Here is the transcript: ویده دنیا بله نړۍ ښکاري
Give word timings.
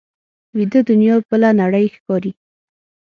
ویده 0.57 0.79
دنیا 0.89 1.15
بله 1.29 1.49
نړۍ 1.61 1.85
ښکاري 1.95 2.31